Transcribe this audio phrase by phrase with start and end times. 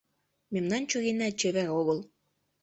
[0.53, 1.99] Мемнан чурийна чевер огыл